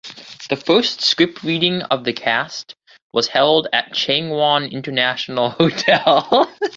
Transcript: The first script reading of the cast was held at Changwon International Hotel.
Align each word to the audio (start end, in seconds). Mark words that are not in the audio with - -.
The 0.49 0.55
first 0.55 1.01
script 1.01 1.43
reading 1.43 1.83
of 1.83 2.05
the 2.05 2.13
cast 2.13 2.73
was 3.13 3.27
held 3.27 3.67
at 3.71 3.93
Changwon 3.93 4.71
International 4.71 5.51
Hotel. 5.51 6.51